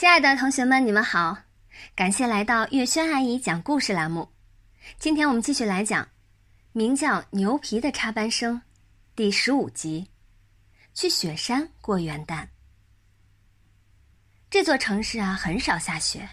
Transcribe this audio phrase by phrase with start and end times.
[0.00, 1.36] 亲爱的同学们，你们好！
[1.94, 4.30] 感谢来到月轩阿姨讲故事栏目。
[4.98, 6.08] 今天我们继续来讲，
[6.72, 8.62] 名叫牛皮的插班生，
[9.14, 10.08] 第十五集，
[10.94, 12.48] 去雪山过元旦。
[14.48, 16.26] 这座城市啊，很少下雪，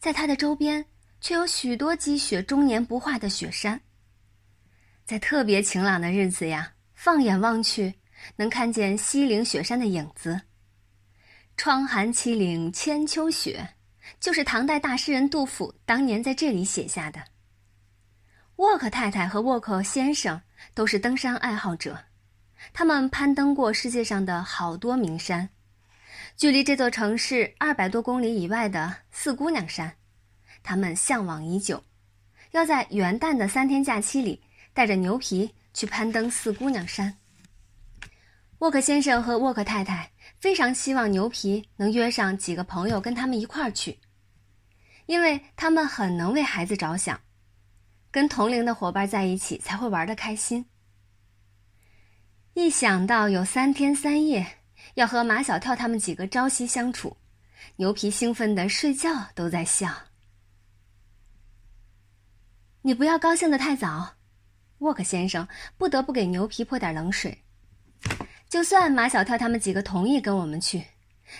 [0.00, 0.84] 在它的周边
[1.20, 3.80] 却有许多积雪终年不化的雪山。
[5.04, 7.94] 在特别晴朗的日子呀，放眼望去，
[8.34, 10.40] 能看见西岭雪山的影子。
[11.62, 13.64] 窗含七岭千秋雪，
[14.18, 17.22] 就是唐代大诗人杜甫当年在这里写下的。
[18.56, 20.42] 沃克太太和沃克先生
[20.74, 21.96] 都是登山爱好者，
[22.72, 25.48] 他们攀登过世界上的好多名山。
[26.36, 29.94] 距离这座城市二百多公里以外的四姑娘山，
[30.64, 31.80] 他们向往已久，
[32.50, 37.16] 要在元旦的三天假期里带着牛皮去攀登四姑娘山。
[38.62, 40.08] 沃克先生和沃克太太。
[40.38, 43.98] 非常希望牛皮能约上几个朋友跟他们一块儿去，
[45.06, 47.20] 因为他们很能为孩子着想，
[48.10, 50.64] 跟同龄的伙伴在一起才会玩得开心。
[52.54, 54.44] 一想到有三天三夜
[54.94, 57.16] 要和马小跳他们几个朝夕相处，
[57.76, 59.92] 牛皮兴奋的睡觉都在笑。
[62.82, 64.16] 你不要高兴的太早，
[64.78, 67.44] 沃克先生不得不给牛皮泼点冷水。
[68.52, 70.84] 就算马小跳他们几个同意跟我们去，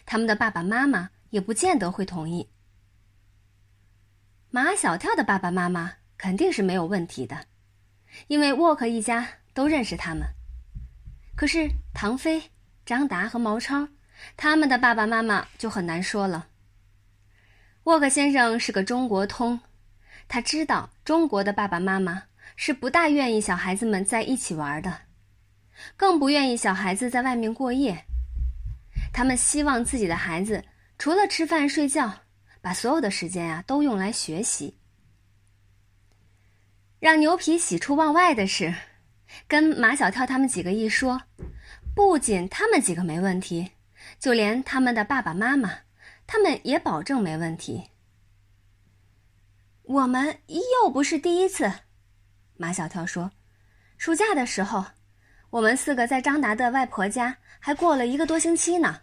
[0.07, 2.49] 他们的爸爸妈妈也不见得会同意。
[4.49, 7.45] 马小跳的爸爸妈妈肯定是没有问题的，
[8.29, 10.27] 因为沃克一家都认识他们。
[11.37, 12.43] 可是唐飞、
[12.87, 13.87] 张达和毛超，
[14.35, 16.47] 他们的爸爸妈妈就很难说了。
[17.83, 19.61] 沃克先生是个中国通，
[20.29, 22.23] 他知道中国的爸爸妈妈
[22.57, 25.12] 是不大愿意小孩子们在一起玩的。
[25.97, 28.05] 更不愿意小孩子在外面过夜，
[29.13, 30.65] 他们希望自己的孩子
[30.99, 32.21] 除了吃饭睡觉，
[32.61, 34.79] 把所有的时间啊都用来学习。
[36.99, 38.75] 让牛皮喜出望外的是，
[39.49, 41.23] 跟马小跳他们几个一说，
[41.95, 43.73] 不仅他们几个没问题，
[44.19, 45.81] 就连他们的爸爸妈妈，
[46.27, 47.91] 他们也保证没问题。
[49.83, 51.71] 我们又不是第一次，
[52.57, 53.33] 马小跳说，
[53.99, 54.87] 暑假的时候。
[55.53, 59.03] 我们四个在张达的外婆家还过了一个多星期呢。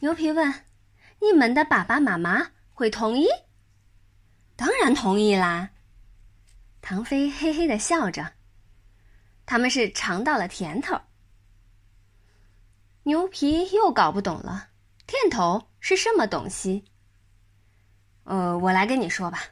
[0.00, 0.62] 牛皮问
[1.20, 3.26] ：“你们的爸爸妈妈会同意
[4.54, 5.70] ？”“当然同意啦。”
[6.80, 8.34] 唐飞嘿嘿的笑着。
[9.44, 11.00] 他们是尝到了甜头。
[13.02, 14.68] 牛皮又搞不懂了，
[15.08, 16.84] 甜头是什么东西？
[18.22, 19.42] 呃，我来跟你说吧。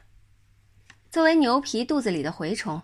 [1.09, 2.81] 作为牛皮肚子里的蛔虫，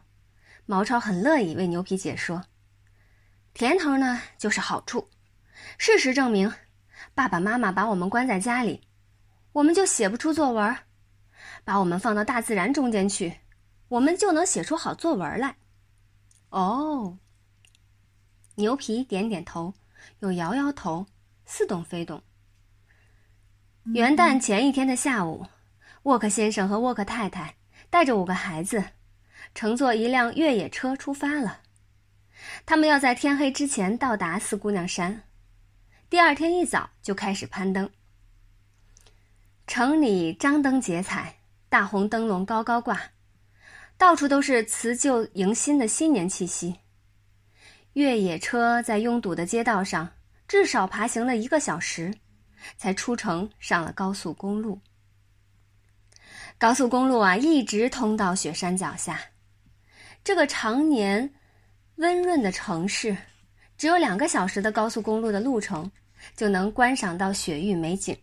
[0.66, 2.44] 毛超很乐意为牛皮解说。
[3.54, 5.10] 甜头呢，就是好处。
[5.78, 6.52] 事实证明，
[7.14, 8.82] 爸爸妈妈把我们关在家里，
[9.52, 10.74] 我们就写不出作文；
[11.64, 13.40] 把我们放到大自然中间去，
[13.90, 15.56] 我们就能写出好作文来。
[16.50, 17.18] 哦，
[18.56, 19.74] 牛皮点点头，
[20.20, 21.06] 又摇摇头，
[21.46, 22.24] 似懂非懂。
[23.94, 25.46] 元旦前一天的下午，
[26.04, 27.56] 沃克先生和沃克太太
[27.90, 28.84] 带着五个孩子，
[29.54, 31.60] 乘坐一辆越野车出发了。
[32.66, 35.24] 他们要在天黑之前到达四姑娘山，
[36.10, 37.90] 第二天一早就开始攀登。
[39.68, 41.38] 城里张灯结彩，
[41.70, 43.02] 大红灯笼高高挂，
[43.98, 46.76] 到处都是辞旧迎新的新年气息。
[47.94, 50.10] 越野车在拥堵的街道上
[50.48, 52.14] 至少爬行了一个小时，
[52.78, 54.80] 才出城上了高速公路。
[56.58, 59.20] 高速公路啊，一直通到雪山脚下，
[60.24, 61.34] 这个常年。
[61.98, 63.16] 温润的城市，
[63.78, 65.92] 只有两个小时的高速公路的路程，
[66.36, 68.18] 就能观赏到雪域美景。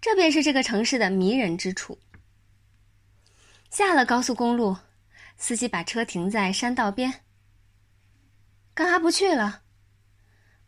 [0.00, 1.98] 这便是这个城市的迷人之处。
[3.70, 4.76] 下了高速公路，
[5.36, 7.22] 司机把车停在山道边。
[8.74, 9.62] 干哈不去了？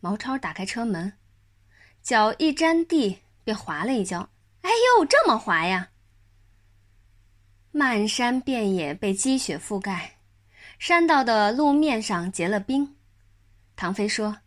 [0.00, 1.12] 毛超打开车门，
[2.02, 4.31] 脚一沾地便滑了一跤。
[4.62, 5.90] 哎呦，这么滑呀！
[7.70, 10.18] 漫山遍野被积雪覆盖。
[10.78, 12.96] 山道的路面上结了冰，
[13.75, 14.38] 唐飞说：“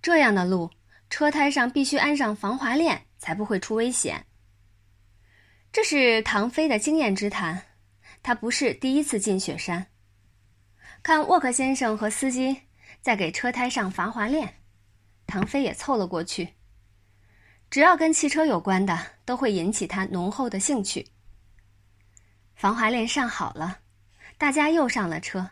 [0.00, 0.70] 这样的路，
[1.10, 4.24] 车胎上必须安上防滑链，才不会出危险。”
[5.70, 7.62] 这是唐飞的经验之谈，
[8.22, 9.86] 他不是第一次进雪山。
[11.02, 12.62] 看沃克先生和司机
[13.02, 14.62] 在给车胎上防滑链，
[15.26, 16.54] 唐飞也凑了过去。
[17.68, 21.06] 只要跟汽车有关的，都会引起他浓厚的兴趣。
[22.54, 23.78] 防滑链上好了。
[24.40, 25.50] 大家又上了车。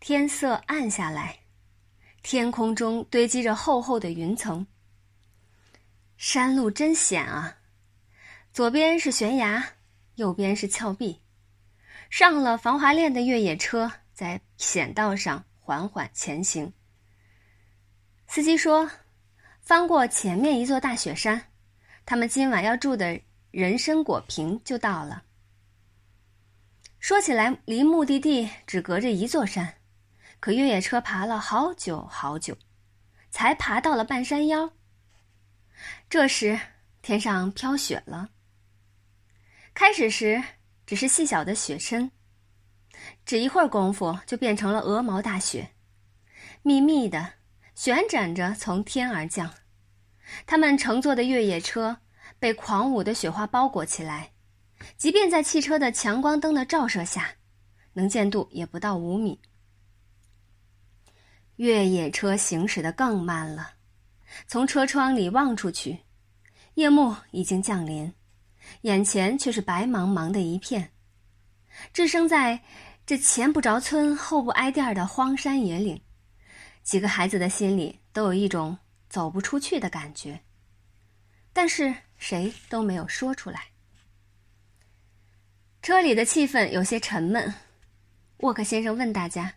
[0.00, 1.40] 天色暗下来，
[2.22, 4.66] 天空中堆积着厚厚的云层。
[6.16, 7.58] 山路真险啊！
[8.54, 9.62] 左边是悬崖，
[10.14, 11.20] 右边是峭壁。
[12.08, 16.72] 上了防滑链的越野车在险道上缓缓前行。
[18.28, 18.90] 司机说
[19.60, 21.48] ：“翻过前面一座大雪山，
[22.06, 23.20] 他们今晚要住的
[23.50, 25.24] 人参果坪就到了。”
[27.02, 29.74] 说起来，离目的地只隔着一座山，
[30.38, 32.56] 可越野车爬了好久好久，
[33.28, 34.72] 才爬到了半山腰。
[36.08, 36.60] 这时，
[37.02, 38.30] 天上飘雪了。
[39.74, 40.40] 开始时
[40.86, 42.12] 只是细小的雪砷，
[43.26, 45.72] 只一会儿功夫就变成了鹅毛大雪，
[46.62, 47.32] 密密的
[47.74, 49.52] 旋转着从天而降。
[50.46, 51.98] 他们乘坐的越野车
[52.38, 54.31] 被狂舞的雪花包裹起来。
[54.96, 57.36] 即便在汽车的强光灯的照射下，
[57.92, 59.40] 能见度也不到五米。
[61.56, 63.74] 越野车行驶的更慢了，
[64.46, 66.00] 从车窗里望出去，
[66.74, 68.12] 夜幕已经降临，
[68.80, 70.92] 眼前却是白茫茫的一片。
[71.92, 72.62] 置身在
[73.06, 76.00] 这前不着村后不挨店的荒山野岭，
[76.82, 78.76] 几个孩子的心里都有一种
[79.08, 80.40] 走不出去的感觉，
[81.52, 83.71] 但是谁都没有说出来。
[85.82, 87.52] 车里的气氛有些沉闷，
[88.36, 89.52] 沃克先生问大家：“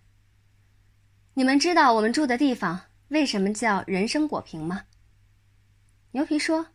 [1.36, 4.86] 你们知道我们住的地方为什么叫人参果坪吗？”
[6.14, 6.66] 牛皮说：“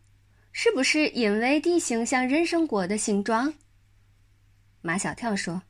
[0.53, 3.53] 是不是因为地形像人参果的形状？”
[4.79, 5.61] 马小跳说：“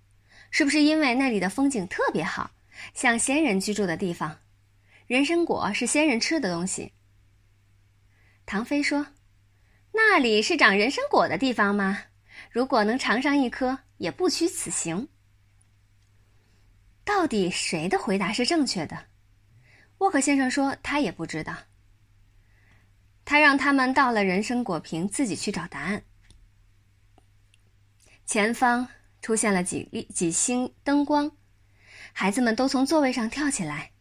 [0.51, 2.51] 是不是因为那里的风景特别好，
[2.93, 4.37] 像仙人居住的地方？
[5.07, 6.93] 人参果是仙人吃的东西。”
[8.45, 9.07] 唐飞说
[9.91, 12.03] ：“那里是长人参果的地方吗？”
[12.51, 15.07] 如果能尝上一颗，也不虚此行。
[17.05, 19.05] 到底谁的回答是正确的？
[19.99, 21.55] 沃克先生说他也不知道。
[23.23, 26.03] 他让他们到了人参果坪，自己去找答案。
[28.25, 28.87] 前方
[29.21, 31.31] 出现了几粒几星灯光，
[32.11, 33.91] 孩子们都从座位上跳起来。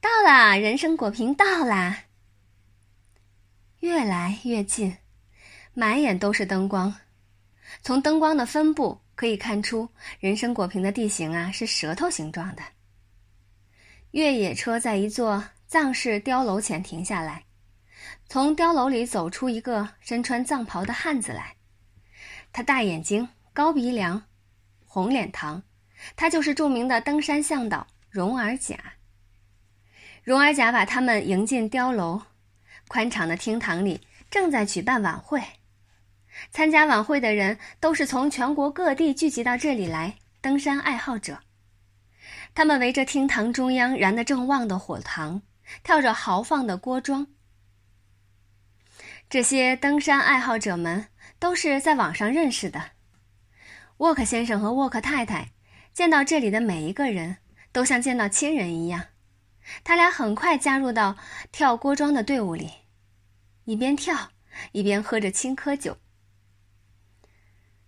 [0.00, 2.04] 到了，人参果坪到啦！
[3.80, 4.96] 越来越近，
[5.74, 6.94] 满眼都是灯光。
[7.82, 9.88] 从灯光的分布可以看出，
[10.18, 12.62] 人参果坪的地形啊是舌头形状的。
[14.12, 17.44] 越野车在一座藏式碉楼前停下来，
[18.28, 21.54] 从碉楼里走出一个身穿藏袍的汉子来。
[22.52, 24.22] 他大眼睛、高鼻梁、
[24.86, 25.60] 红脸膛，
[26.16, 28.76] 他就是著名的登山向导荣尔甲。
[30.22, 32.22] 荣尔甲把他们迎进碉楼，
[32.88, 34.00] 宽敞的厅堂里
[34.30, 35.42] 正在举办晚会。
[36.50, 41.40] 参加晚会的人都是从全国各地聚集到这里来登山爱好者。
[42.54, 45.42] 他们围着厅堂中央燃得正旺的火塘，
[45.82, 47.26] 跳着豪放的锅庄。
[49.28, 52.92] 这些登山爱好者们都是在网上认识的。
[53.98, 55.52] 沃克先生和沃克太太
[55.92, 57.38] 见到这里的每一个人
[57.72, 59.06] 都像见到亲人一样。
[59.82, 61.16] 他俩很快加入到
[61.50, 62.70] 跳锅庄的队伍里，
[63.64, 64.30] 一边跳
[64.72, 65.96] 一边喝着青稞酒。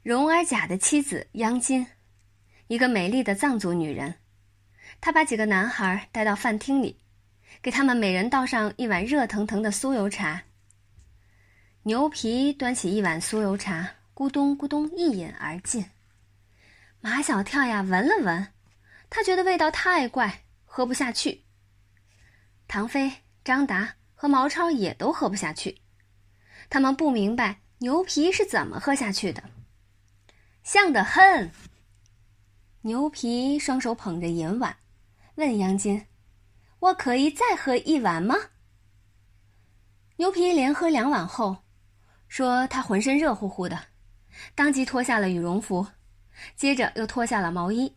[0.08, 1.87] 荣尔甲的妻子央金，
[2.69, 4.14] 一个美丽的藏族女人，
[5.02, 6.99] 她把几个男孩带到饭厅里，
[7.60, 10.44] 给他们每人倒上一碗热腾腾的酥油茶。
[11.82, 15.84] 牛皮端起一碗酥油茶，咕咚咕咚一饮而尽。
[17.03, 18.48] 马小跳呀，闻了闻，
[19.10, 21.43] 他觉得味道太怪，喝不下去。
[22.67, 23.12] 唐飞、
[23.44, 25.82] 张达和毛超也都喝不下去，
[26.70, 29.43] 他们不明白牛皮是怎么喝下去的。
[30.69, 31.51] 像得很。
[32.82, 34.77] 牛皮双手捧着银碗，
[35.37, 36.05] 问杨金
[36.79, 38.37] ：“我可以再喝一碗吗？”
[40.17, 41.65] 牛皮连喝两碗后，
[42.29, 43.87] 说他浑身热乎乎的，
[44.55, 45.87] 当即脱下了羽绒服，
[46.55, 47.96] 接着又脱下了毛衣，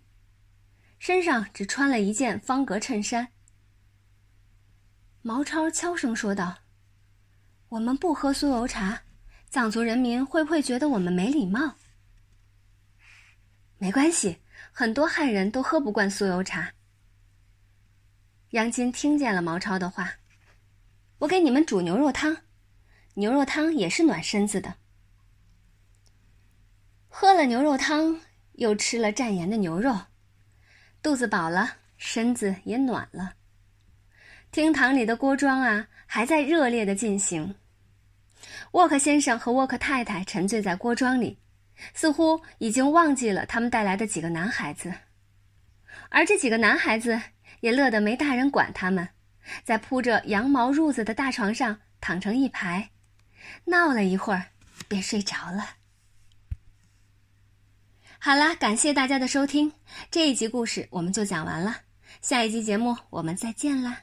[0.98, 3.34] 身上只穿了一件方格衬衫。
[5.22, 6.60] 毛超悄声说道
[7.68, 9.02] ：“我们不喝酥油茶，
[9.50, 11.76] 藏族人民会不会觉得我们没礼貌？”
[13.82, 14.38] 没关系，
[14.72, 16.72] 很多汉人都喝不惯酥油茶。
[18.52, 20.18] 杨金听见了毛超的话，
[21.18, 22.38] 我给你们煮牛肉汤，
[23.16, 24.76] 牛肉汤也是暖身子的。
[27.10, 28.22] 喝了牛肉汤，
[28.52, 30.00] 又吃了蘸盐的牛肉，
[31.02, 33.34] 肚子饱了，身子也暖了。
[34.52, 37.56] 厅堂里的锅庄啊，还在热烈的进行。
[38.74, 41.40] 沃克先生和沃克太太沉醉在锅庄里。
[41.94, 44.94] 似乎已经忘记了他们带来的几个男孩子，
[46.10, 47.22] 而这几个男孩子
[47.62, 49.10] 也乐得没大人管他们，
[49.64, 52.90] 在铺着羊毛褥子的大床上躺成一排，
[53.66, 54.48] 闹了一会儿，
[54.88, 55.76] 便睡着了。
[58.20, 59.74] 好啦，感谢大家的收听，
[60.12, 61.78] 这一集故事我们就讲完了，
[62.22, 64.02] 下一集节目我们再见啦。